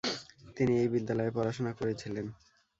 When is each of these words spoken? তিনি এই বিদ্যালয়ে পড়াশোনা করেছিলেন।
তিনি 0.57 0.73
এই 0.81 0.87
বিদ্যালয়ে 0.93 1.35
পড়াশোনা 1.35 1.71
করেছিলেন। 1.73 2.25